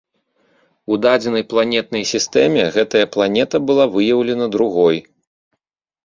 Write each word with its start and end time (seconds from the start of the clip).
У 0.93 0.95
дадзенай 1.05 1.43
планетнай 1.51 2.03
сістэме 2.11 2.63
гэтая 2.77 3.01
планета 3.15 3.57
была 3.67 3.85
выяўлена 3.97 4.47
другой. 4.57 4.97